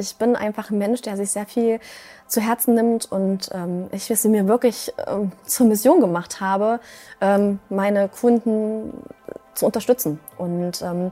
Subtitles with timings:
[0.00, 1.78] Ich bin einfach ein Mensch, der sich sehr viel
[2.26, 6.80] zu Herzen nimmt und ähm, ich es mir wirklich ähm, zur Mission gemacht habe,
[7.20, 8.94] ähm, meine Kunden
[9.54, 10.18] zu unterstützen.
[10.38, 11.10] Und ähm,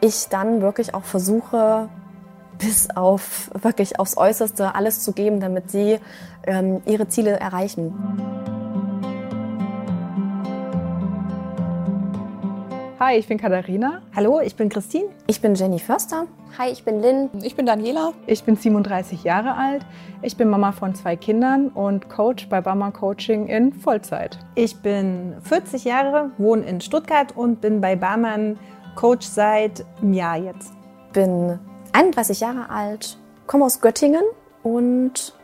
[0.00, 1.88] ich dann wirklich auch versuche,
[2.58, 5.98] bis auf wirklich aufs Äußerste alles zu geben, damit sie
[6.46, 7.94] ähm, ihre Ziele erreichen.
[13.06, 14.00] Hi, ich bin Katharina.
[14.16, 15.10] Hallo, ich bin Christine.
[15.26, 16.26] Ich bin Jenny Förster.
[16.56, 17.28] Hi, ich bin Lynn.
[17.42, 18.14] Ich bin Daniela.
[18.26, 19.84] Ich bin 37 Jahre alt.
[20.22, 24.38] Ich bin Mama von zwei Kindern und Coach bei Bama Coaching in Vollzeit.
[24.54, 28.58] Ich bin 40 Jahre, wohne in Stuttgart und bin bei Barmann
[28.96, 30.72] Coach seit einem Jahr jetzt.
[31.12, 31.58] Bin
[31.92, 34.24] 31 Jahre alt, komme aus Göttingen
[34.62, 35.34] und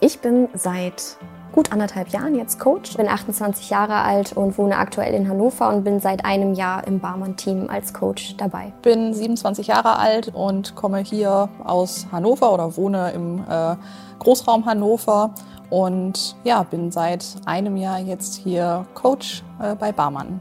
[0.00, 1.18] ich bin seit
[1.52, 2.90] gut anderthalb Jahren jetzt Coach.
[2.90, 6.86] Ich bin 28 Jahre alt und wohne aktuell in Hannover und bin seit einem Jahr
[6.86, 8.72] im Barmann-Team als Coach dabei.
[8.76, 13.76] Ich bin 27 Jahre alt und komme hier aus Hannover oder wohne im äh,
[14.18, 15.34] Großraum Hannover
[15.70, 20.40] und ja, bin seit einem Jahr jetzt hier Coach äh, bei Barmann.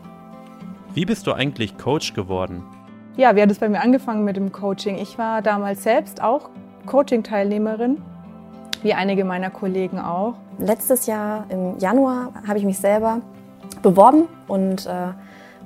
[0.93, 2.63] Wie bist du eigentlich Coach geworden?
[3.15, 4.97] Ja, wie hat es bei mir angefangen mit dem Coaching?
[4.97, 6.49] Ich war damals selbst auch
[6.85, 8.01] Coaching-Teilnehmerin
[8.83, 10.35] wie einige meiner Kollegen auch.
[10.57, 13.21] Letztes Jahr im Januar habe ich mich selber
[13.81, 15.13] beworben und äh,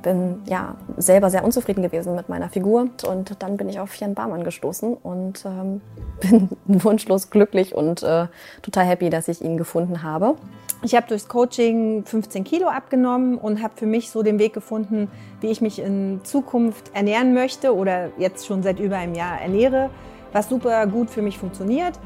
[0.03, 4.13] bin ja selber sehr unzufrieden gewesen mit meiner Figur und dann bin ich auf Jan
[4.13, 5.81] Barmann gestoßen und ähm,
[6.21, 8.27] bin wunschlos glücklich und äh,
[8.61, 10.35] total happy, dass ich ihn gefunden habe.
[10.83, 15.09] Ich habe durchs Coaching 15 Kilo abgenommen und habe für mich so den Weg gefunden,
[15.39, 19.89] wie ich mich in Zukunft ernähren möchte oder jetzt schon seit über einem Jahr ernähre,
[20.33, 21.97] was super gut für mich funktioniert.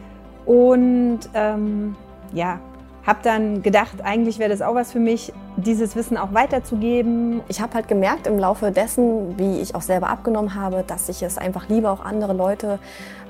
[0.47, 1.95] Und ähm,
[2.33, 2.59] ja,
[3.05, 7.41] habe dann gedacht, eigentlich wäre das auch was für mich, dieses Wissen auch weiterzugeben.
[7.47, 11.21] Ich habe halt gemerkt im Laufe dessen, wie ich auch selber abgenommen habe, dass ich
[11.21, 12.79] es einfach liebe, auch andere Leute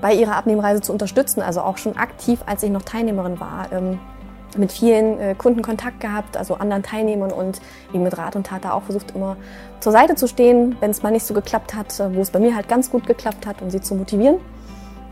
[0.02, 1.42] bei ihrer Abnehmreise zu unterstützen.
[1.42, 3.72] Also auch schon aktiv, als ich noch Teilnehmerin war.
[3.72, 4.00] Ähm,
[4.56, 8.66] mit vielen äh, Kunden Kontakt gehabt, also anderen Teilnehmern und wie mit Rat und Tat
[8.66, 9.38] da auch versucht, immer
[9.82, 12.40] zur Seite zu stehen, wenn es mal nicht so geklappt hat, äh, wo es bei
[12.40, 14.38] mir halt ganz gut geklappt hat, um sie zu motivieren.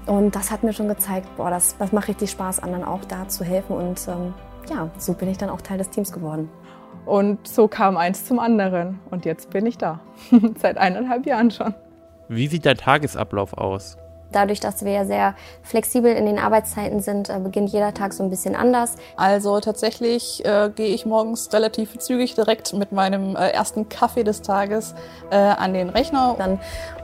[0.06, 3.28] Und das hat mir schon gezeigt, boah, das, das macht richtig Spaß, anderen auch da
[3.28, 3.76] zu helfen.
[3.76, 4.34] Und ähm,
[4.70, 6.50] ja, so bin ich dann auch Teil des Teams geworden.
[7.06, 9.00] Und so kam eins zum anderen.
[9.12, 10.00] Und jetzt bin ich da.
[10.60, 11.74] Seit eineinhalb Jahren schon.
[12.28, 13.98] Wie sieht dein Tagesablauf aus?
[14.32, 18.24] Dadurch, dass wir ja sehr flexibel in den Arbeitszeiten sind, äh, beginnt jeder Tag so
[18.24, 18.96] ein bisschen anders.
[19.16, 24.42] Also tatsächlich äh, gehe ich morgens relativ zügig direkt mit meinem äh, ersten Kaffee des
[24.42, 24.96] Tages
[25.30, 26.36] äh, an den Rechner.
[26.38, 26.60] Dann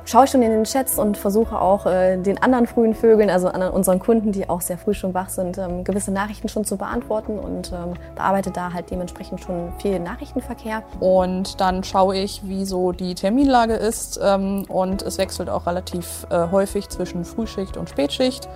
[0.05, 3.51] schaue ich schon in den Chats und versuche auch äh, den anderen frühen Vögeln, also
[3.51, 7.39] unseren Kunden, die auch sehr früh schon wach sind, ähm, gewisse Nachrichten schon zu beantworten
[7.39, 10.83] und ähm, bearbeite da halt dementsprechend schon viel Nachrichtenverkehr.
[10.99, 16.25] Und dann schaue ich, wie so die Terminlage ist ähm, und es wechselt auch relativ
[16.29, 18.47] äh, häufig zwischen Frühschicht und Spätschicht.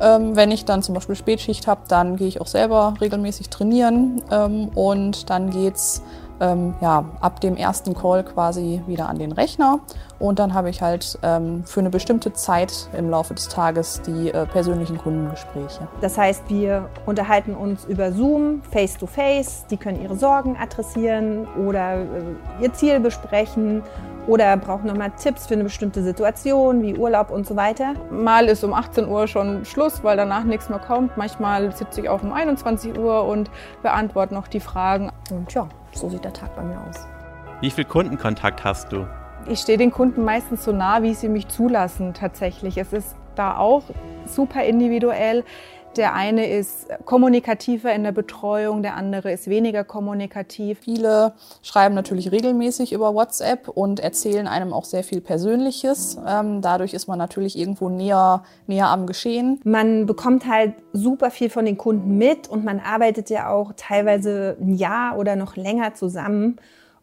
[0.00, 4.22] Ähm, wenn ich dann zum Beispiel Spätschicht habe, dann gehe ich auch selber regelmäßig trainieren
[4.30, 6.02] ähm, und dann geht's
[6.40, 9.80] ähm, ja, ab dem ersten Call quasi wieder an den Rechner.
[10.18, 14.30] Und dann habe ich halt ähm, für eine bestimmte Zeit im Laufe des Tages die
[14.30, 15.88] äh, persönlichen Kundengespräche.
[16.00, 21.46] Das heißt, wir unterhalten uns über Zoom, face to face, die können ihre Sorgen adressieren
[21.66, 22.06] oder äh,
[22.62, 23.82] ihr Ziel besprechen
[24.26, 27.94] oder brauchen nochmal Tipps für eine bestimmte Situation, wie Urlaub und so weiter.
[28.10, 31.16] Mal ist um 18 Uhr schon Schluss, weil danach nichts mehr kommt.
[31.16, 33.50] Manchmal sitze ich auch um 21 Uhr und
[33.82, 35.10] beantworte noch die Fragen.
[35.30, 37.06] Und ja, so sieht der Tag bei mir aus.
[37.60, 39.06] Wie viel Kundenkontakt hast du?
[39.46, 42.78] Ich stehe den Kunden meistens so nah, wie sie mich zulassen tatsächlich.
[42.78, 43.82] Es ist da auch
[44.26, 45.44] super individuell.
[45.96, 50.80] Der eine ist kommunikativer in der Betreuung, der andere ist weniger kommunikativ.
[50.80, 56.18] Viele schreiben natürlich regelmäßig über WhatsApp und erzählen einem auch sehr viel Persönliches.
[56.26, 59.60] Ähm, dadurch ist man natürlich irgendwo näher, näher am Geschehen.
[59.62, 64.56] Man bekommt halt super viel von den Kunden mit und man arbeitet ja auch teilweise
[64.60, 66.56] ein Jahr oder noch länger zusammen.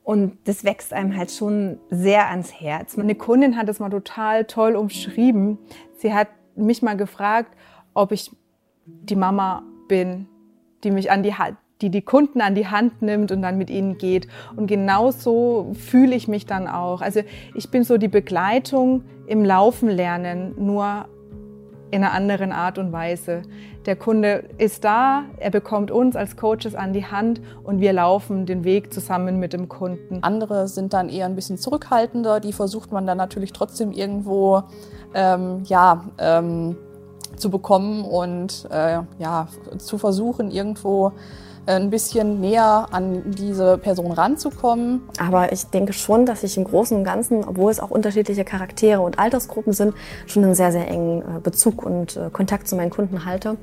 [0.03, 2.97] Und das wächst einem halt schon sehr ans Herz.
[2.97, 5.59] Eine Kundin hat es mal total toll umschrieben.
[5.95, 7.55] Sie hat mich mal gefragt,
[7.93, 8.31] ob ich
[9.03, 10.27] die Mama bin,
[10.83, 13.69] die mich an die Hand, die die Kunden an die Hand nimmt und dann mit
[13.69, 14.27] ihnen geht.
[14.55, 17.01] Und genauso fühle ich mich dann auch.
[17.01, 17.21] Also
[17.55, 21.05] ich bin so die Begleitung im Laufen lernen, nur
[21.91, 23.43] in einer anderen Art und Weise.
[23.85, 28.45] Der Kunde ist da, er bekommt uns als Coaches an die Hand und wir laufen
[28.45, 30.23] den Weg zusammen mit dem Kunden.
[30.23, 34.63] Andere sind dann eher ein bisschen zurückhaltender, die versucht man dann natürlich trotzdem irgendwo,
[35.13, 36.77] ähm, ja, ähm,
[37.35, 39.47] zu bekommen und äh, ja,
[39.77, 41.13] zu versuchen, irgendwo
[41.65, 45.01] ein bisschen näher an diese Person ranzukommen.
[45.19, 49.01] Aber ich denke schon, dass ich im Großen und Ganzen, obwohl es auch unterschiedliche Charaktere
[49.01, 49.93] und Altersgruppen sind,
[50.25, 53.57] schon einen sehr, sehr engen äh, Bezug und äh, Kontakt zu meinen Kunden halte.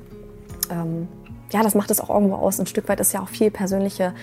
[0.71, 1.07] Ähm,
[1.51, 2.59] ja, das macht es auch irgendwo aus.
[2.59, 4.13] Ein Stück weit ist ja auch viel persönliche,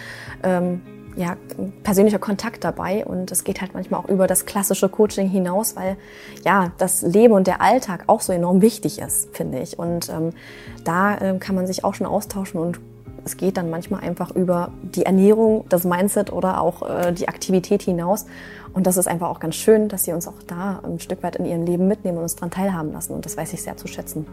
[0.42, 0.80] ähm,
[1.16, 1.36] ja,
[1.82, 5.96] persönlicher Kontakt dabei und es geht halt manchmal auch über das klassische Coaching hinaus, weil
[6.44, 9.78] ja das Leben und der Alltag auch so enorm wichtig ist, finde ich.
[9.78, 10.32] Und ähm,
[10.84, 12.78] da äh, kann man sich auch schon austauschen und
[13.24, 17.82] es geht dann manchmal einfach über die Ernährung, das Mindset oder auch äh, die Aktivität
[17.82, 18.26] hinaus.
[18.72, 21.36] Und das ist einfach auch ganz schön, dass sie uns auch da ein Stück weit
[21.36, 23.14] in ihrem Leben mitnehmen und uns daran teilhaben lassen.
[23.14, 24.26] Und das weiß ich sehr zu schätzen.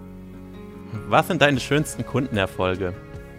[1.07, 2.93] Was sind deine schönsten Kundenerfolge?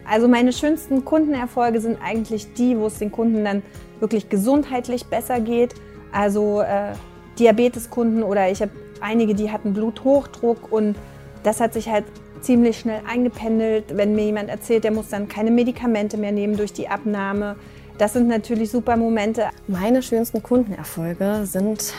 [0.06, 3.62] Also meine schönsten Kundenerfolge sind eigentlich die, wo es den Kunden dann
[4.00, 5.74] wirklich gesundheitlich besser geht.
[6.12, 6.92] Also äh,
[7.38, 8.70] Diabeteskunden oder ich habe
[9.00, 10.96] einige, die hatten Bluthochdruck und
[11.42, 12.04] das hat sich halt
[12.40, 13.96] ziemlich schnell eingependelt.
[13.96, 17.56] Wenn mir jemand erzählt, der muss dann keine Medikamente mehr nehmen durch die Abnahme.
[17.98, 19.46] Das sind natürlich super Momente.
[19.66, 21.92] Meine schönsten Kundenerfolge sind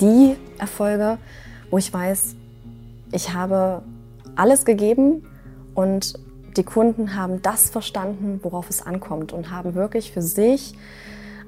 [0.00, 1.18] die Erfolge,
[1.70, 2.36] wo ich weiß,
[3.12, 3.82] ich habe
[4.36, 5.24] alles gegeben
[5.74, 6.14] und
[6.56, 10.74] die Kunden haben das verstanden, worauf es ankommt und haben wirklich für sich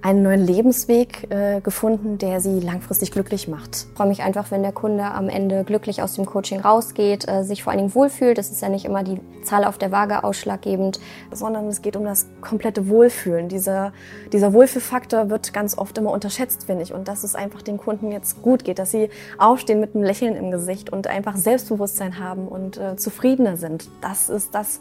[0.02, 3.87] einen neuen Lebensweg äh, gefunden, der sie langfristig glücklich macht.
[3.90, 7.43] Ich freue mich einfach, wenn der Kunde am Ende glücklich aus dem Coaching rausgeht, äh,
[7.43, 8.38] sich vor allen Dingen wohlfühlt.
[8.38, 11.00] Das ist ja nicht immer die Zahl auf der Waage ausschlaggebend.
[11.32, 13.48] Sondern es geht um das komplette Wohlfühlen.
[13.48, 13.93] Dieser,
[14.32, 16.93] dieser Wohlfühlfaktor wird ganz oft immer unterschätzt, finde ich.
[16.93, 19.08] Und dass es einfach den Kunden jetzt gut geht, dass sie
[19.38, 23.88] aufstehen mit einem Lächeln im Gesicht und einfach Selbstbewusstsein haben und äh, zufriedener sind.
[24.00, 24.81] Das ist das,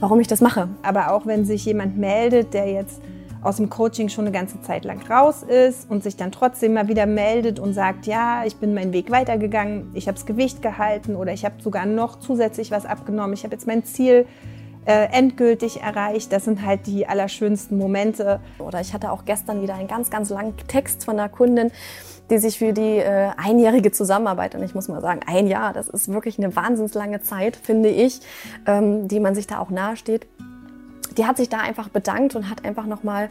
[0.00, 0.68] warum ich das mache.
[0.82, 3.00] Aber auch wenn sich jemand meldet, der jetzt
[3.46, 6.88] aus dem Coaching schon eine ganze Zeit lang raus ist und sich dann trotzdem mal
[6.88, 11.14] wieder meldet und sagt, ja, ich bin meinen Weg weitergegangen, ich habe das Gewicht gehalten
[11.14, 14.26] oder ich habe sogar noch zusätzlich was abgenommen, ich habe jetzt mein Ziel
[14.86, 16.32] äh, endgültig erreicht.
[16.32, 18.40] Das sind halt die allerschönsten Momente.
[18.58, 21.70] Oder ich hatte auch gestern wieder einen ganz, ganz langen Text von einer Kundin,
[22.30, 25.88] die sich für die äh, einjährige Zusammenarbeit, und ich muss mal sagen, ein Jahr, das
[25.88, 28.20] ist wirklich eine wahnsinnslange Zeit, finde ich,
[28.66, 30.26] ähm, die man sich da auch nahesteht,
[31.16, 33.28] die hat sich da einfach bedankt und hat einfach nochmal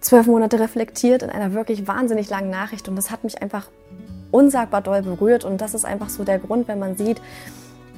[0.00, 2.88] zwölf Monate reflektiert in einer wirklich wahnsinnig langen Nachricht.
[2.88, 3.68] Und das hat mich einfach
[4.30, 5.44] unsagbar doll berührt.
[5.44, 7.20] Und das ist einfach so der Grund, wenn man sieht,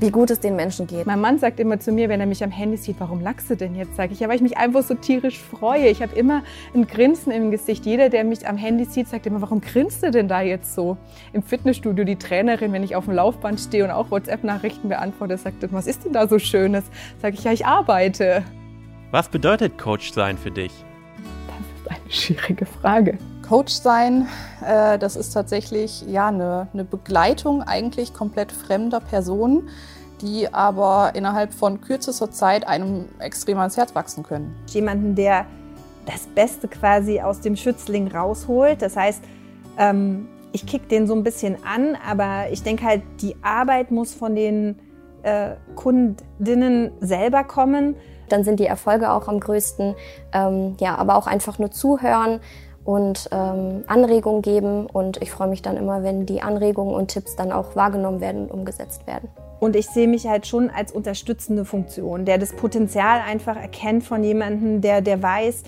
[0.01, 1.07] wie gut es den Menschen geht.
[1.07, 3.57] Mein Mann sagt immer zu mir, wenn er mich am Handy sieht, warum lachst du
[3.57, 3.95] denn jetzt?
[3.95, 5.87] Sage ich, ja, weil ich mich einfach so tierisch freue.
[5.89, 6.43] Ich habe immer
[6.75, 7.87] ein Grinsen im Gesicht.
[7.87, 10.97] Jeder, der mich am Handy sieht, sagt immer, warum grinst du denn da jetzt so?
[11.33, 15.73] Im Fitnessstudio, die Trainerin, wenn ich auf dem Laufband stehe und auch WhatsApp-Nachrichten beantworte, sagt,
[15.73, 16.85] was ist denn da so Schönes?
[17.21, 18.43] Sage ich, ja, ich arbeite.
[19.13, 20.73] Was bedeutet Coach sein für dich?
[21.47, 23.19] Das ist eine schwierige Frage.
[23.47, 24.27] Coach sein,
[24.67, 29.69] äh, das ist tatsächlich ja eine, eine Begleitung eigentlich komplett fremder Personen,
[30.23, 34.55] die aber innerhalb von kürzester Zeit einem extrem ans Herz wachsen können.
[34.71, 35.45] Jemanden, der
[36.07, 38.81] das Beste quasi aus dem Schützling rausholt.
[38.81, 39.23] Das heißt,
[39.77, 44.15] ähm, ich kick den so ein bisschen an, aber ich denke halt, die Arbeit muss
[44.15, 44.79] von den
[45.23, 47.95] äh, Kundinnen selber kommen
[48.33, 49.95] dann sind die Erfolge auch am größten.
[50.33, 52.41] Ähm, ja, aber auch einfach nur zuhören
[52.85, 54.87] und ähm, Anregungen geben.
[54.87, 58.45] Und ich freue mich dann immer, wenn die Anregungen und Tipps dann auch wahrgenommen werden
[58.45, 59.29] und umgesetzt werden.
[59.61, 64.25] Und ich sehe mich halt schon als unterstützende Funktion, der das Potenzial einfach erkennt von
[64.25, 65.63] jemandem, der, der weiß,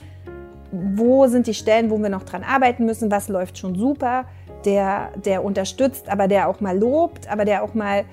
[0.73, 4.25] wo sind die Stellen, wo wir noch dran arbeiten müssen, was läuft schon super,
[4.65, 8.05] der, der unterstützt, aber der auch mal lobt, aber der auch mal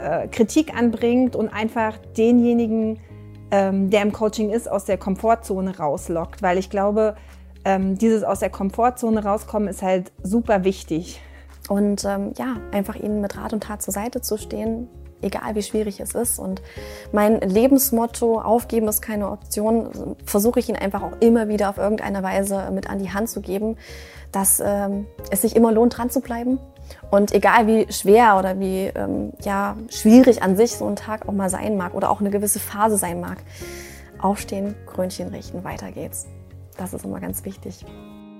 [0.00, 3.00] äh, Kritik anbringt und einfach denjenigen
[3.50, 6.42] ähm, der im Coaching ist, aus der Komfortzone rauslockt.
[6.42, 7.16] Weil ich glaube,
[7.64, 11.20] ähm, dieses aus der Komfortzone rauskommen ist halt super wichtig.
[11.68, 14.88] Und ähm, ja, einfach ihnen mit Rat und Tat zur Seite zu stehen,
[15.22, 16.38] egal wie schwierig es ist.
[16.38, 16.62] Und
[17.12, 22.22] mein Lebensmotto, aufgeben ist keine Option, versuche ich ihnen einfach auch immer wieder auf irgendeine
[22.22, 23.76] Weise mit an die Hand zu geben,
[24.32, 26.58] dass ähm, es sich immer lohnt, dran zu bleiben,
[27.10, 31.32] und egal wie schwer oder wie ähm, ja, schwierig an sich so ein Tag auch
[31.32, 33.38] mal sein mag oder auch eine gewisse Phase sein mag,
[34.18, 36.26] aufstehen, Krönchen richten, weiter geht's.
[36.76, 37.84] Das ist immer ganz wichtig.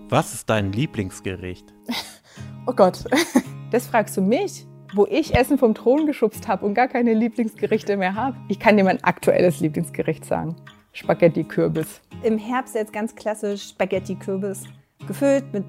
[0.08, 1.72] Was ist dein Lieblingsgericht?
[2.66, 3.04] oh Gott,
[3.70, 7.96] das fragst du mich, wo ich Essen vom Thron geschubst habe und gar keine Lieblingsgerichte
[7.96, 8.36] mehr habe.
[8.48, 10.56] Ich kann dir mein aktuelles Lieblingsgericht sagen.
[10.92, 12.00] Spaghetti Kürbis.
[12.22, 14.64] Im Herbst jetzt ganz klassisch Spaghetti Kürbis.
[15.06, 15.64] Gefüllt mit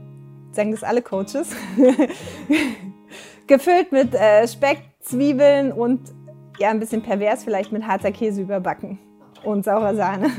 [0.52, 1.56] sagen das alle Coaches,
[3.48, 6.02] gefüllt mit äh, Speck, Zwiebeln und
[6.58, 9.00] ja, ein bisschen pervers vielleicht mit harzer Käse überbacken
[9.44, 10.30] und saurer Sahne.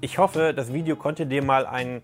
[0.00, 2.02] Ich hoffe, das Video konnte dir mal einen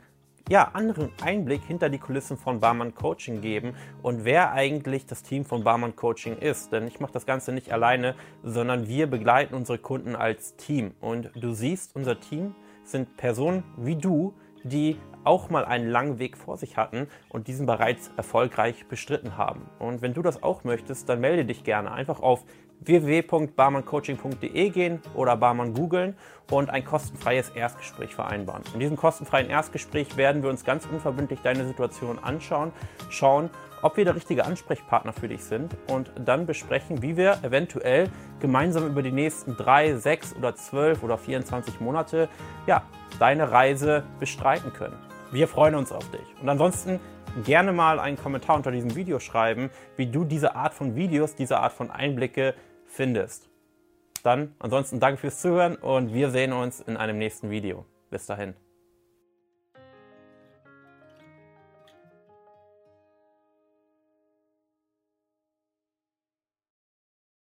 [0.49, 5.45] ja, anderen Einblick hinter die Kulissen von Barmann Coaching geben und wer eigentlich das Team
[5.45, 6.73] von Barmann Coaching ist.
[6.73, 10.93] Denn ich mache das Ganze nicht alleine, sondern wir begleiten unsere Kunden als Team.
[11.01, 16.39] Und du siehst, unser Team sind Personen wie du, die auch mal einen langen Weg
[16.39, 19.69] vor sich hatten und diesen bereits erfolgreich bestritten haben.
[19.79, 22.45] Und wenn du das auch möchtest, dann melde dich gerne einfach auf
[22.81, 26.17] www.barmanncoaching.de gehen oder Barmann googeln
[26.51, 28.63] und ein kostenfreies Erstgespräch vereinbaren.
[28.75, 32.73] In diesem kostenfreien Erstgespräch werden wir uns ganz unverbindlich deine Situation anschauen,
[33.11, 33.51] schauen,
[33.83, 38.09] ob wir der richtige Ansprechpartner für dich sind und dann besprechen, wie wir eventuell
[38.41, 42.29] gemeinsam über die nächsten drei, sechs oder zwölf oder 24 Monate
[42.67, 42.83] ja,
[43.19, 44.97] deine Reise bestreiten können.
[45.31, 46.27] Wir freuen uns auf dich.
[46.41, 47.01] Und ansonsten
[47.45, 51.59] gerne mal einen Kommentar unter diesem Video schreiben, wie du diese Art von Videos, diese
[51.59, 52.55] Art von Einblicke
[52.89, 53.49] findest.
[54.23, 57.85] Dann ansonsten danke fürs Zuhören und wir sehen uns in einem nächsten Video.
[58.11, 58.55] Bis dahin.